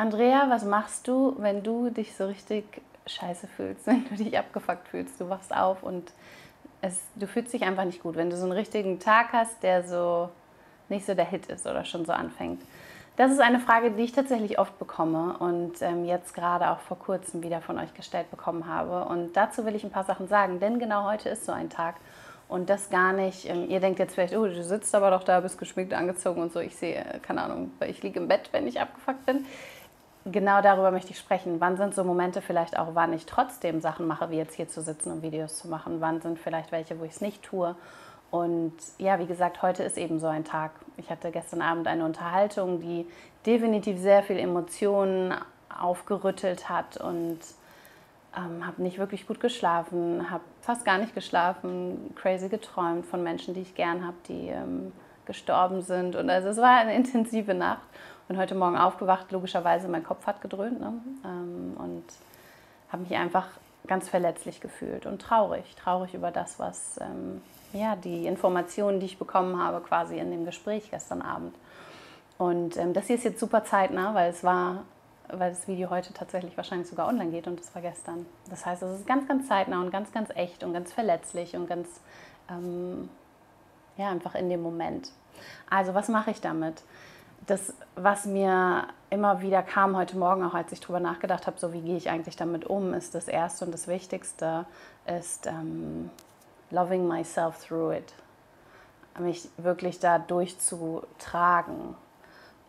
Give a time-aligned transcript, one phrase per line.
[0.00, 2.64] Andrea, was machst du, wenn du dich so richtig
[3.06, 5.20] scheiße fühlst, wenn du dich abgefuckt fühlst?
[5.20, 6.10] Du wachst auf und
[6.80, 8.16] es, du fühlst dich einfach nicht gut.
[8.16, 10.30] Wenn du so einen richtigen Tag hast, der so
[10.88, 12.62] nicht so der Hit ist oder schon so anfängt.
[13.16, 16.98] Das ist eine Frage, die ich tatsächlich oft bekomme und ähm, jetzt gerade auch vor
[16.98, 19.04] kurzem wieder von euch gestellt bekommen habe.
[19.04, 21.96] Und dazu will ich ein paar Sachen sagen, denn genau heute ist so ein Tag.
[22.48, 25.40] Und das gar nicht, ähm, ihr denkt jetzt vielleicht, oh, du sitzt aber doch da,
[25.40, 26.60] bist geschminkt, angezogen und so.
[26.60, 29.44] Ich sehe, keine Ahnung, ich liege im Bett, wenn ich abgefuckt bin
[30.24, 31.60] genau darüber möchte ich sprechen.
[31.60, 34.82] Wann sind so Momente vielleicht auch, wann ich trotzdem Sachen mache, wie jetzt hier zu
[34.82, 36.00] sitzen und Videos zu machen?
[36.00, 37.74] Wann sind vielleicht welche, wo ich es nicht tue?
[38.30, 40.70] Und ja, wie gesagt, heute ist eben so ein Tag.
[40.96, 43.06] Ich hatte gestern Abend eine Unterhaltung, die
[43.44, 45.34] definitiv sehr viel Emotionen
[45.76, 47.38] aufgerüttelt hat und
[48.36, 53.54] ähm, habe nicht wirklich gut geschlafen, habe fast gar nicht geschlafen, crazy geträumt von Menschen,
[53.54, 54.92] die ich gern habe, die ähm,
[55.24, 56.14] gestorben sind.
[56.14, 57.82] Und also es war eine intensive Nacht
[58.30, 60.92] bin heute Morgen aufgewacht, logischerweise mein Kopf hat gedröhnt ne?
[61.24, 62.04] ähm, und
[62.92, 63.48] habe mich einfach
[63.88, 69.18] ganz verletzlich gefühlt und traurig, traurig über das, was ähm, ja die Informationen, die ich
[69.18, 71.56] bekommen habe, quasi in dem Gespräch gestern Abend.
[72.38, 74.84] Und ähm, das hier ist jetzt super zeitnah, weil es war,
[75.26, 78.26] weil das Video heute tatsächlich wahrscheinlich sogar online geht und das war gestern.
[78.48, 81.66] Das heißt, es ist ganz, ganz zeitnah und ganz, ganz echt und ganz verletzlich und
[81.66, 81.88] ganz
[82.48, 83.08] ähm,
[83.96, 85.10] ja einfach in dem Moment.
[85.68, 86.84] Also was mache ich damit?
[87.50, 91.72] Das, was mir immer wieder kam heute Morgen, auch als ich darüber nachgedacht habe, so
[91.72, 94.66] wie gehe ich eigentlich damit um, ist das Erste und das Wichtigste,
[95.06, 96.10] ist ähm,
[96.70, 98.14] loving myself through it.
[99.18, 101.96] Mich wirklich da durchzutragen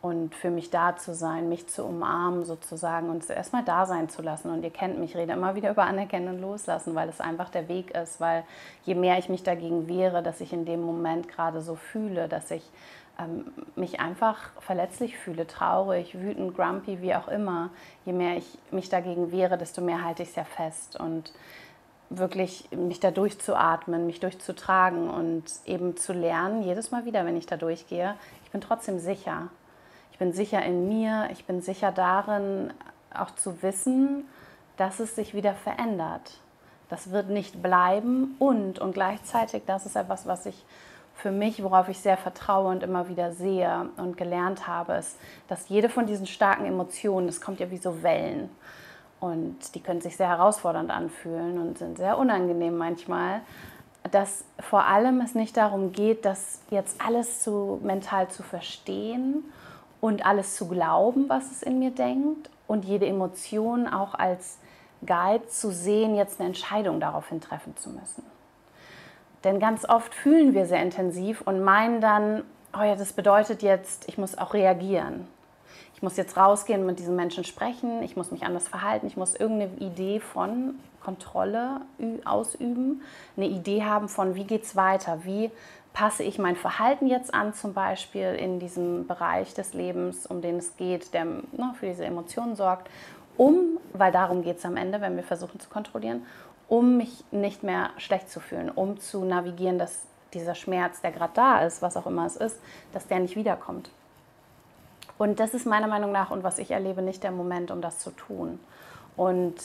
[0.01, 4.23] und für mich da zu sein, mich zu umarmen sozusagen und erstmal da sein zu
[4.23, 4.49] lassen.
[4.49, 7.49] Und ihr kennt mich, ich rede immer wieder über Anerkennen und Loslassen, weil es einfach
[7.49, 8.43] der Weg ist, weil
[8.83, 12.49] je mehr ich mich dagegen wehre, dass ich in dem Moment gerade so fühle, dass
[12.49, 12.67] ich
[13.75, 17.69] mich einfach verletzlich fühle, traurig, wütend, grumpy, wie auch immer,
[18.05, 20.99] je mehr ich mich dagegen wehre, desto mehr halte ich es ja fest.
[20.99, 21.31] Und
[22.09, 27.45] wirklich mich da durchzuatmen, mich durchzutragen und eben zu lernen, jedes Mal wieder, wenn ich
[27.45, 29.47] da durchgehe, ich bin trotzdem sicher.
[30.11, 32.73] Ich bin sicher in mir, ich bin sicher darin,
[33.13, 34.25] auch zu wissen,
[34.77, 36.39] dass es sich wieder verändert.
[36.89, 40.65] Das wird nicht bleiben und, und gleichzeitig, das ist etwas, was ich
[41.21, 45.17] für mich, worauf ich sehr vertraue und immer wieder sehe und gelernt habe, ist,
[45.47, 48.49] dass jede von diesen starken Emotionen, das kommt ja wie so Wellen
[49.19, 53.41] und die können sich sehr herausfordernd anfühlen und sind sehr unangenehm manchmal,
[54.09, 59.43] dass vor allem es nicht darum geht, das jetzt alles zu mental zu verstehen
[60.01, 64.57] und alles zu glauben, was es in mir denkt und jede Emotion auch als
[65.05, 68.23] Guide zu sehen, jetzt eine Entscheidung daraufhin treffen zu müssen.
[69.43, 72.43] Denn ganz oft fühlen wir sehr intensiv und meinen dann,
[72.77, 75.27] oh ja, das bedeutet jetzt, ich muss auch reagieren.
[75.95, 79.35] Ich muss jetzt rausgehen, mit diesen Menschen sprechen, ich muss mich anders verhalten, ich muss
[79.35, 81.81] irgendeine Idee von Kontrolle
[82.25, 83.01] ausüben,
[83.37, 85.51] eine Idee haben von, wie geht es weiter, wie
[85.93, 90.57] passe ich mein Verhalten jetzt an, zum Beispiel in diesem Bereich des Lebens, um den
[90.57, 92.89] es geht, der ne, für diese Emotionen sorgt,
[93.37, 96.25] um, weil darum geht es am Ende, wenn wir versuchen zu kontrollieren,
[96.71, 101.33] um mich nicht mehr schlecht zu fühlen, um zu navigieren, dass dieser Schmerz, der gerade
[101.33, 102.61] da ist, was auch immer es ist,
[102.93, 103.89] dass der nicht wiederkommt.
[105.17, 107.99] Und das ist meiner Meinung nach und was ich erlebe, nicht der Moment, um das
[107.99, 108.57] zu tun.
[109.17, 109.55] Und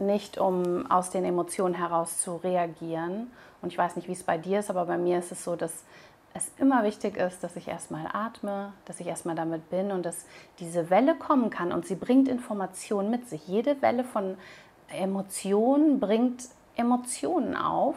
[0.00, 3.30] nicht um aus den Emotionen heraus zu reagieren.
[3.62, 5.54] Und ich weiß nicht, wie es bei dir ist, aber bei mir ist es so,
[5.54, 5.84] dass
[6.34, 10.26] es immer wichtig ist, dass ich erstmal atme, dass ich erstmal damit bin und dass
[10.58, 13.46] diese Welle kommen kann und sie bringt Informationen mit sich.
[13.46, 14.36] Jede Welle von
[14.88, 17.96] Emotionen bringt Emotionen auf,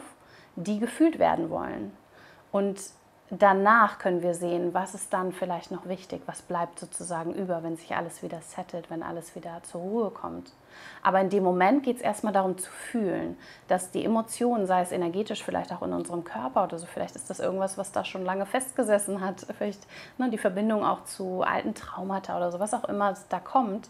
[0.56, 1.92] die gefühlt werden wollen.
[2.52, 2.80] Und
[3.30, 7.76] danach können wir sehen, was ist dann vielleicht noch wichtig, was bleibt sozusagen über, wenn
[7.76, 10.52] sich alles wieder settelt, wenn alles wieder zur Ruhe kommt.
[11.02, 13.36] Aber in dem Moment geht es erstmal darum zu fühlen,
[13.68, 17.30] dass die Emotionen, sei es energetisch vielleicht auch in unserem Körper oder so, vielleicht ist
[17.30, 19.86] das irgendwas, was da schon lange festgesessen hat, vielleicht
[20.18, 23.88] ne, die Verbindung auch zu alten Traumata oder so, was auch immer da kommt,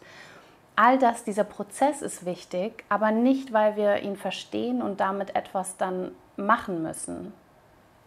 [0.81, 5.77] all das, dieser Prozess ist wichtig, aber nicht, weil wir ihn verstehen und damit etwas
[5.77, 7.35] dann machen müssen.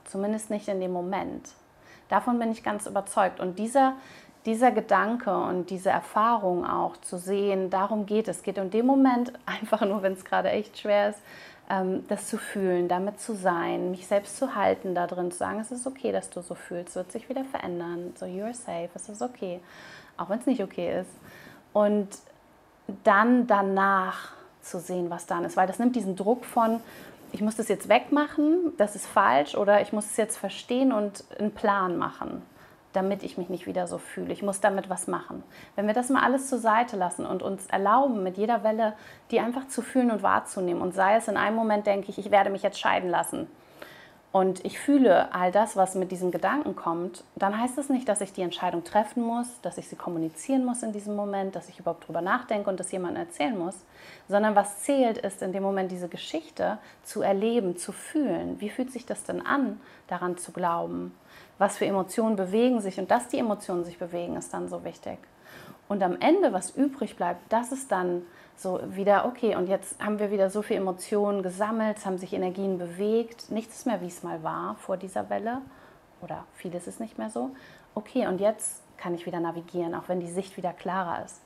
[0.06, 1.50] Zumindest nicht in dem Moment.
[2.10, 3.40] Davon bin ich ganz überzeugt.
[3.40, 3.94] Und dieser,
[4.48, 8.38] dieser Gedanke und diese Erfahrung auch zu sehen, darum geht es.
[8.38, 11.20] Es geht in dem Moment einfach nur, wenn es gerade echt schwer ist,
[11.70, 15.60] ähm, das zu fühlen, damit zu sein, mich selbst zu halten, da drin zu sagen,
[15.60, 19.10] es ist okay, dass du so fühlst, wird sich wieder verändern, so you're safe, es
[19.10, 19.60] ist okay,
[20.18, 21.12] auch wenn es nicht okay ist.
[21.72, 22.10] Und
[23.04, 24.32] dann danach
[24.62, 25.58] zu sehen, was dann ist.
[25.58, 26.80] Weil das nimmt diesen Druck von,
[27.32, 31.24] ich muss das jetzt wegmachen, das ist falsch, oder ich muss es jetzt verstehen und
[31.40, 32.42] einen Plan machen.
[32.94, 34.32] damit ich mich nicht wieder so fühle.
[34.32, 35.44] Ich muss damit was machen.
[35.76, 38.94] Wenn wir das mal alles zur Seite lassen und uns erlauben, mit jeder Welle
[39.32, 42.30] die einfach zu fühlen und wahrzunehmen und sei es in einem Moment, denke ich, ich
[42.30, 43.48] werde mich jetzt scheiden lassen
[44.34, 48.10] und ich fühle all das, was mit diesen Gedanken kommt, dann heißt es das nicht,
[48.10, 51.70] dass ich die Entscheidung treffen muss, dass ich sie kommunizieren muss in diesem Moment, dass
[51.70, 53.76] ich überhaupt drüber nachdenke und das jemandem erzählen muss,
[54.28, 58.60] sondern was zählt, ist in dem Moment diese Geschichte zu erleben, zu fühlen.
[58.60, 61.14] Wie fühlt sich das denn an, daran zu glauben?
[61.60, 65.20] Was für Emotionen bewegen sich und dass die Emotionen sich bewegen, ist dann so wichtig.
[65.88, 68.24] Und am Ende, was übrig bleibt, das ist dann
[68.56, 72.34] so wieder, okay, und jetzt haben wir wieder so viele Emotionen gesammelt, es haben sich
[72.34, 75.62] Energien bewegt, nichts ist mehr, wie es mal war vor dieser Welle
[76.22, 77.52] oder vieles ist nicht mehr so.
[77.96, 81.42] Okay, und jetzt kann ich wieder navigieren, auch wenn die Sicht wieder klarer ist.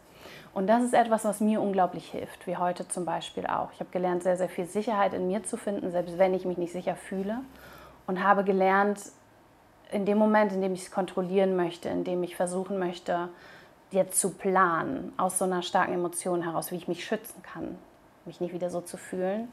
[0.53, 3.71] Und das ist etwas, was mir unglaublich hilft, wie heute zum Beispiel auch.
[3.73, 6.57] Ich habe gelernt, sehr, sehr viel Sicherheit in mir zu finden, selbst wenn ich mich
[6.57, 7.39] nicht sicher fühle.
[8.07, 8.99] Und habe gelernt,
[9.91, 13.29] in dem Moment, in dem ich es kontrollieren möchte, in dem ich versuchen möchte,
[13.91, 17.77] jetzt zu planen, aus so einer starken Emotion heraus, wie ich mich schützen kann,
[18.25, 19.47] mich nicht wieder so zu fühlen.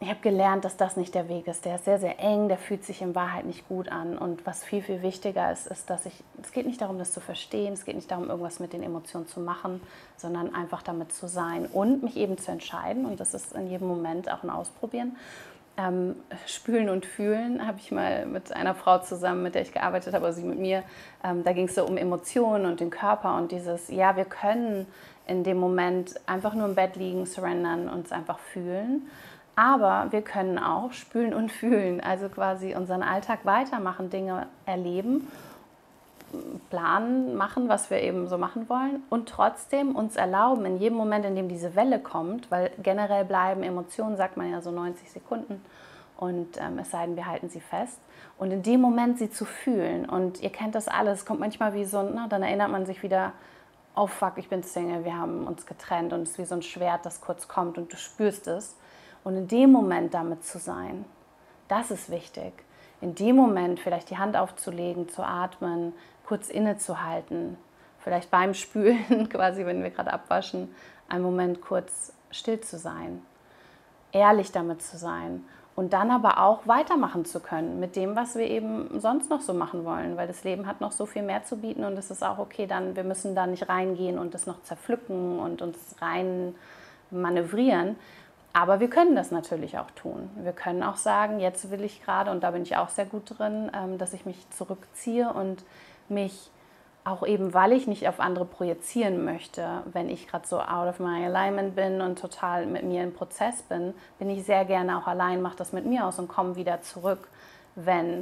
[0.00, 1.64] Ich habe gelernt, dass das nicht der Weg ist.
[1.64, 4.16] Der ist sehr, sehr eng, der fühlt sich in Wahrheit nicht gut an.
[4.16, 7.20] Und was viel, viel wichtiger ist, ist, dass ich, es geht nicht darum, das zu
[7.20, 9.80] verstehen, es geht nicht darum, irgendwas mit den Emotionen zu machen,
[10.16, 13.06] sondern einfach damit zu sein und mich eben zu entscheiden.
[13.06, 15.16] Und das ist in jedem Moment auch ein Ausprobieren
[15.78, 16.16] ähm,
[16.46, 20.26] Spülen und Fühlen habe ich mal mit einer Frau zusammen, mit der ich gearbeitet habe,
[20.26, 20.82] also sie mit mir.
[21.24, 24.86] Ähm, da ging es so um Emotionen und den Körper und dieses, ja, wir können
[25.26, 29.08] in dem Moment einfach nur im Bett liegen, surrendern, uns einfach fühlen.
[29.54, 35.28] Aber wir können auch spülen und fühlen, also quasi unseren Alltag weitermachen, Dinge erleben
[36.70, 41.24] planen, machen, was wir eben so machen wollen und trotzdem uns erlauben, in jedem Moment,
[41.24, 45.64] in dem diese Welle kommt, weil generell bleiben Emotionen, sagt man ja so 90 Sekunden
[46.16, 48.00] und ähm, es sei denn, wir halten sie fest.
[48.38, 51.74] Und in dem Moment sie zu fühlen und ihr kennt das alles, es kommt manchmal
[51.74, 53.32] wie so, na, dann erinnert man sich wieder,
[53.96, 56.62] oh fuck, ich bin Single, wir haben uns getrennt und es ist wie so ein
[56.62, 58.76] Schwert, das kurz kommt und du spürst es.
[59.24, 61.04] Und in dem Moment damit zu sein,
[61.66, 62.52] das ist wichtig
[63.00, 65.92] in dem Moment vielleicht die Hand aufzulegen, zu atmen,
[66.26, 67.56] kurz innezuhalten,
[68.00, 70.74] vielleicht beim Spülen, quasi wenn wir gerade abwaschen,
[71.08, 73.22] einen Moment kurz still zu sein,
[74.12, 75.44] ehrlich damit zu sein
[75.78, 79.54] und dann aber auch weitermachen zu können mit dem, was wir eben sonst noch so
[79.54, 82.24] machen wollen, weil das Leben hat noch so viel mehr zu bieten und es ist
[82.24, 86.56] auch okay, dann wir müssen da nicht reingehen und das noch zerpflücken und uns rein
[87.10, 87.94] manövrieren,
[88.52, 90.30] aber wir können das natürlich auch tun.
[90.36, 93.38] Wir können auch sagen, jetzt will ich gerade, und da bin ich auch sehr gut
[93.38, 95.64] drin, ähm, dass ich mich zurückziehe und
[96.08, 96.50] mich
[97.04, 100.98] auch eben, weil ich nicht auf andere projizieren möchte, wenn ich gerade so out of
[100.98, 105.06] my alignment bin und total mit mir im Prozess bin, bin ich sehr gerne auch
[105.06, 107.28] allein, mache das mit mir aus und komme wieder zurück,
[107.76, 108.20] wenn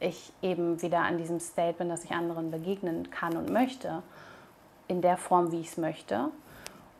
[0.00, 4.02] ich eben wieder an diesem State bin, dass ich anderen begegnen kann und möchte,
[4.88, 6.28] in der Form, wie ich es möchte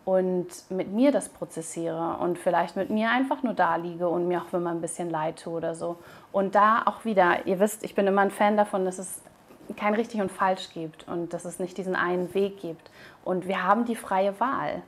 [0.04, 4.42] und mit mir das prozessiere und vielleicht mit mir einfach nur da liege und mir
[4.42, 5.96] auch man ein bisschen leid tue oder so.
[6.32, 9.22] Und da auch wieder, ihr wisst, ich bin immer ein Fan davon, dass es
[9.76, 12.90] kein richtig und falsch gibt und dass es nicht diesen einen Weg gibt.
[13.24, 14.82] Und wir haben die freie Wahl.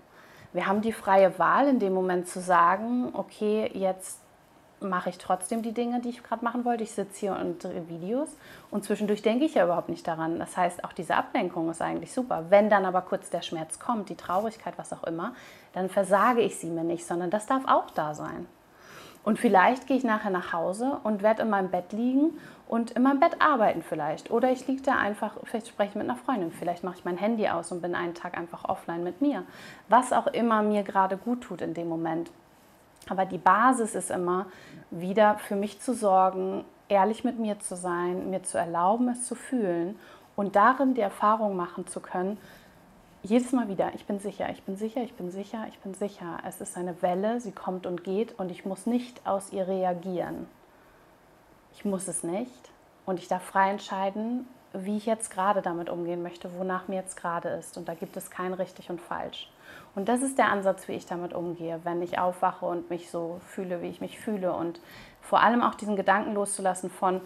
[0.52, 4.20] Wir haben die freie Wahl, in dem Moment zu sagen, okay, jetzt
[4.85, 6.85] mache ich trotzdem die Dinge, die ich gerade machen wollte.
[6.85, 8.37] Ich sitze hier und drehe Videos
[8.71, 10.39] und zwischendurch denke ich ja überhaupt nicht daran.
[10.39, 12.47] Das heißt, auch diese Ablenkung ist eigentlich super.
[12.51, 15.35] Wenn dann aber kurz der Schmerz kommt, die Traurigkeit, was auch immer,
[15.73, 18.47] dann versage ich sie mir nicht, sondern das darf auch da sein.
[19.25, 22.38] Und vielleicht gehe ich nachher nach Hause und werde in meinem Bett liegen
[22.69, 24.31] und in meinem Bett arbeiten vielleicht.
[24.31, 27.17] Oder ich liege da einfach, vielleicht spreche ich mit einer Freundin, vielleicht mache ich mein
[27.17, 29.45] Handy aus und bin einen Tag einfach offline mit mir.
[29.88, 32.31] Was auch immer mir gerade gut tut in dem Moment.
[33.08, 34.46] Aber die Basis ist immer,
[34.90, 39.34] wieder für mich zu sorgen, ehrlich mit mir zu sein, mir zu erlauben, es zu
[39.34, 39.99] fühlen
[40.37, 42.38] und darin die Erfahrung machen zu können,
[43.23, 46.38] jedes Mal wieder, ich bin sicher, ich bin sicher, ich bin sicher, ich bin sicher.
[46.46, 50.46] Es ist eine Welle, sie kommt und geht und ich muss nicht aus ihr reagieren.
[51.73, 52.70] Ich muss es nicht
[53.06, 57.16] und ich darf frei entscheiden, wie ich jetzt gerade damit umgehen möchte, wonach mir jetzt
[57.16, 57.78] gerade ist.
[57.78, 59.50] Und da gibt es kein richtig und falsch.
[59.95, 63.40] Und das ist der Ansatz, wie ich damit umgehe, wenn ich aufwache und mich so
[63.47, 64.52] fühle, wie ich mich fühle.
[64.52, 64.81] Und
[65.21, 67.21] vor allem auch diesen Gedanken loszulassen von,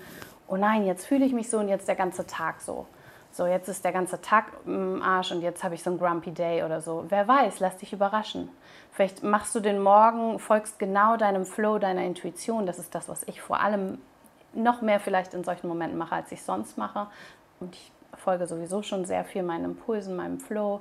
[0.46, 2.86] oh nein, jetzt fühle ich mich so und jetzt der ganze Tag so.
[3.30, 6.32] So, jetzt ist der ganze Tag im Arsch und jetzt habe ich so einen Grumpy
[6.32, 7.04] Day oder so.
[7.08, 8.48] Wer weiß, lass dich überraschen.
[8.90, 12.66] Vielleicht machst du den Morgen, folgst genau deinem Flow, deiner Intuition.
[12.66, 13.98] Das ist das, was ich vor allem
[14.54, 17.06] noch mehr vielleicht in solchen Momenten mache, als ich sonst mache.
[17.60, 20.80] Und ich folge sowieso schon sehr viel meinen Impulsen, meinem Flow.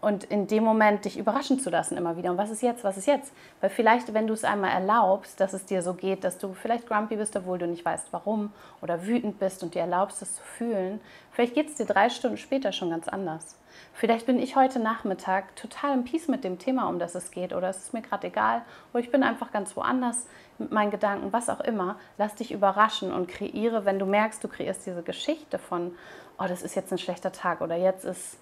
[0.00, 2.30] Und in dem Moment dich überraschen zu lassen immer wieder.
[2.30, 3.32] Und was ist jetzt, was ist jetzt?
[3.60, 6.88] Weil vielleicht, wenn du es einmal erlaubst, dass es dir so geht, dass du vielleicht
[6.88, 10.42] grumpy bist, obwohl du nicht weißt, warum, oder wütend bist und dir erlaubst, es zu
[10.42, 11.00] fühlen,
[11.32, 13.56] vielleicht geht es dir drei Stunden später schon ganz anders.
[13.92, 17.52] Vielleicht bin ich heute Nachmittag total im Peace mit dem Thema, um das es geht,
[17.52, 20.26] oder es ist mir gerade egal, oder ich bin einfach ganz woanders
[20.58, 21.96] mit meinen Gedanken, was auch immer.
[22.16, 25.94] Lass dich überraschen und kreiere, wenn du merkst, du kreierst diese Geschichte von,
[26.38, 28.38] oh, das ist jetzt ein schlechter Tag oder jetzt ist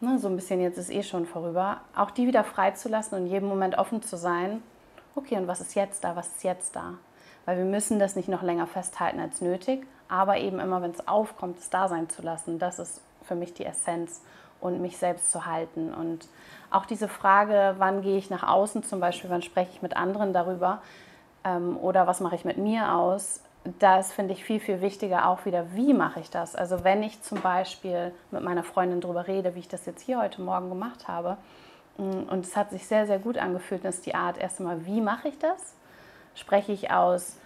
[0.00, 3.32] ne, so ein bisschen, jetzt ist eh schon vorüber, auch die wieder freizulassen und in
[3.32, 4.62] jedem Moment offen zu sein.
[5.14, 6.16] Okay, und was ist jetzt da?
[6.16, 6.94] Was ist jetzt da?
[7.44, 11.06] Weil wir müssen das nicht noch länger festhalten als nötig, aber eben immer, wenn es
[11.06, 12.58] aufkommt, es da sein zu lassen.
[12.58, 14.22] Das ist für mich die Essenz
[14.60, 15.92] und mich selbst zu halten.
[15.92, 16.26] Und
[16.70, 20.32] auch diese Frage, wann gehe ich nach außen zum Beispiel, wann spreche ich mit anderen
[20.32, 20.80] darüber
[21.44, 23.40] ähm, oder was mache ich mit mir aus,
[23.78, 26.54] das finde ich viel, viel wichtiger auch wieder, wie mache ich das?
[26.54, 30.20] Also wenn ich zum Beispiel mit meiner Freundin darüber rede, wie ich das jetzt hier
[30.20, 31.38] heute Morgen gemacht habe,
[31.96, 35.00] mm, und es hat sich sehr, sehr gut angefühlt, ist die Art erst einmal, wie
[35.00, 35.74] mache ich das?
[36.34, 37.38] Spreche ich aus,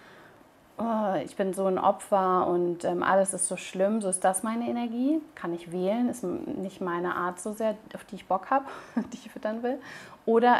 [0.79, 4.43] oh, ich bin so ein Opfer und ähm, alles ist so schlimm, so ist das
[4.43, 5.21] meine Energie?
[5.37, 6.09] Kann ich wählen?
[6.09, 8.65] Ist nicht meine Art so sehr, auf die ich Bock habe,
[9.13, 9.79] die ich füttern will?
[10.27, 10.57] Oder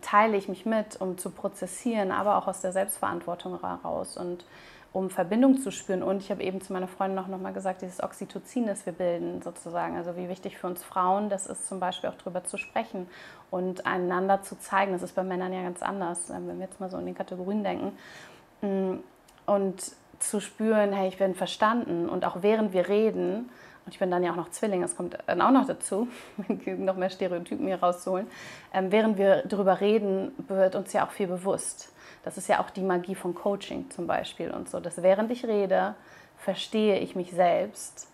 [0.00, 4.44] teile ich mich mit, um zu prozessieren, aber auch aus der Selbstverantwortung heraus und
[4.92, 6.04] um Verbindung zu spüren.
[6.04, 9.42] Und ich habe eben zu meiner Freundin auch nochmal gesagt, dieses Oxytocin, das wir bilden
[9.42, 13.08] sozusagen, also wie wichtig für uns Frauen das ist, zum Beispiel auch darüber zu sprechen
[13.50, 14.92] und einander zu zeigen.
[14.92, 17.64] Das ist bei Männern ja ganz anders, wenn wir jetzt mal so in den Kategorien
[17.64, 17.98] denken.
[18.62, 19.00] Mm,
[19.46, 23.50] und zu spüren, hey, ich bin verstanden und auch während wir reden,
[23.84, 26.08] und ich bin dann ja auch noch Zwilling, das kommt dann auch noch dazu,
[26.66, 28.26] noch mehr Stereotypen hier rauszuholen.
[28.72, 31.92] Ähm, während wir darüber reden, wird uns ja auch viel bewusst.
[32.24, 35.44] Das ist ja auch die Magie von Coaching zum Beispiel und so, dass während ich
[35.44, 35.94] rede,
[36.38, 38.08] verstehe ich mich selbst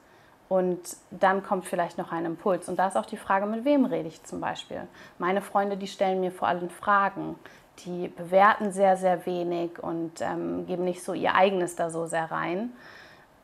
[0.49, 0.81] und
[1.12, 2.69] dann kommt vielleicht noch ein Impuls.
[2.69, 4.83] Und da ist auch die Frage, mit wem rede ich zum Beispiel.
[5.19, 7.37] Meine Freunde, die stellen mir vor allem Fragen,
[7.85, 12.33] die bewerten sehr, sehr wenig und ähm, geben nicht so ihr eigenes da so sehr
[12.33, 12.73] rein,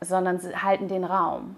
[0.01, 1.55] sondern halten den Raum.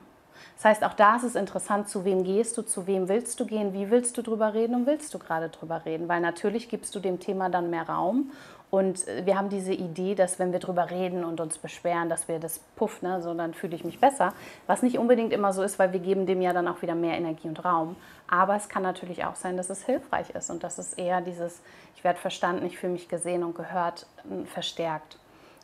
[0.56, 3.46] Das heißt, auch da ist es interessant, zu wem gehst du, zu wem willst du
[3.46, 6.94] gehen, wie willst du drüber reden und willst du gerade drüber reden, weil natürlich gibst
[6.94, 8.30] du dem Thema dann mehr Raum
[8.70, 12.28] und äh, wir haben diese Idee, dass wenn wir drüber reden und uns beschweren, dass
[12.28, 14.32] wir das puff, ne, so dann fühle ich mich besser.
[14.66, 17.16] Was nicht unbedingt immer so ist, weil wir geben dem ja dann auch wieder mehr
[17.16, 17.96] Energie und Raum.
[18.28, 21.62] Aber es kann natürlich auch sein, dass es hilfreich ist und dass es eher dieses,
[21.96, 24.06] ich werde verstanden, ich fühle mich gesehen und gehört,
[24.52, 25.18] verstärkt.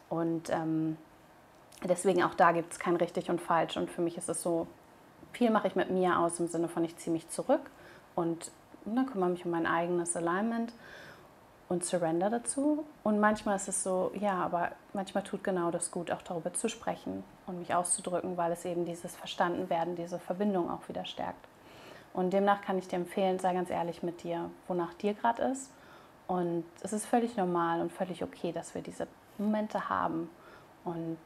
[0.09, 0.97] Und ähm,
[1.89, 3.77] deswegen auch da gibt es kein richtig und falsch.
[3.77, 4.67] Und für mich ist es so,
[5.33, 7.71] viel mache ich mit mir aus im Sinne von, ich ziehe mich zurück
[8.15, 8.51] und
[8.85, 10.73] dann kümmere mich um mein eigenes Alignment
[11.69, 12.85] und Surrender dazu.
[13.03, 16.69] Und manchmal ist es so, ja, aber manchmal tut genau das gut, auch darüber zu
[16.69, 21.47] sprechen und mich auszudrücken, weil es eben dieses Verstandenwerden, diese Verbindung auch wieder stärkt.
[22.13, 25.71] Und demnach kann ich dir empfehlen, sei ganz ehrlich mit dir, wonach dir gerade ist.
[26.27, 30.31] Und es ist völlig normal und völlig okay, dass wir diese Momente haben.
[30.85, 31.19] Und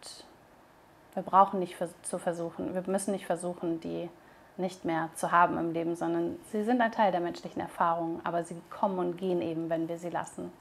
[1.18, 4.08] wir brauchen nicht zu versuchen, wir müssen nicht versuchen, die
[4.56, 8.44] nicht mehr zu haben im Leben, sondern sie sind ein Teil der menschlichen Erfahrung, aber
[8.44, 10.52] sie kommen und gehen eben, wenn wir sie lassen.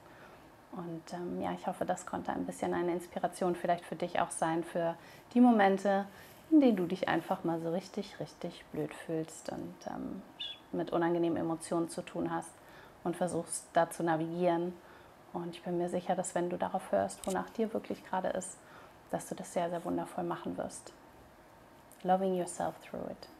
[0.72, 4.32] Und ähm, ja, ich hoffe, das konnte ein bisschen eine Inspiration vielleicht für dich auch
[4.32, 4.96] sein, für
[5.36, 6.06] die Momente,
[6.50, 10.24] in denen du dich einfach mal so richtig, richtig blöd fühlst und ähm,
[10.72, 12.50] mit unangenehmen Emotionen zu tun hast
[13.04, 14.74] und versuchst da zu navigieren.
[15.34, 18.58] Und ich bin mir sicher, dass wenn du darauf hörst, wonach dir wirklich gerade ist,
[19.12, 20.94] dass du das sehr, sehr wundervoll machen wirst.
[22.04, 23.37] Loving yourself through it.